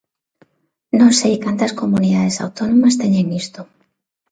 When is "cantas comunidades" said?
1.45-2.39